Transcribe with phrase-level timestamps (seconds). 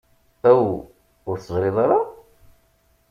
[0.51, 0.67] Aw,
[1.29, 1.99] ur teẓrid ara?